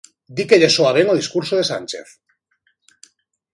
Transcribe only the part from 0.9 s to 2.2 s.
ben o discurso de Sánchez.